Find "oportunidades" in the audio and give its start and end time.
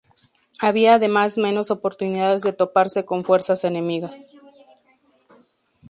1.69-2.41